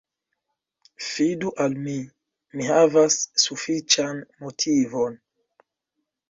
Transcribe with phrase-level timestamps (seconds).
[1.07, 1.97] Fidu al mi;
[2.55, 5.21] mi havas sufiĉan motivon.